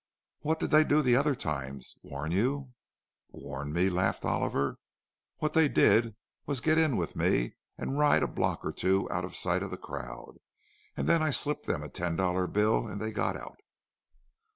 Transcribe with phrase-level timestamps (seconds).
[0.39, 2.71] "What did they do the other times—warn you?"
[3.29, 4.79] "Warn me?" laughed Oliver.
[5.37, 6.15] "What they did
[6.47, 9.61] was to get in with me and ride a block or two, out of sight
[9.61, 10.37] of the crowd;
[10.97, 13.59] and then I slipped them a ten dollar bill and they got out."